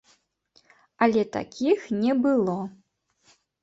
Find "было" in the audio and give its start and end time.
2.27-2.59